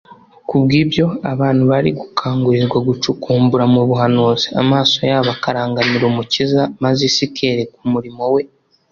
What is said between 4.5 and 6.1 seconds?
amaso yabo akarangamira